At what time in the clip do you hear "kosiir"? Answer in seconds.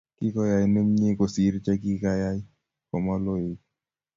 1.19-1.55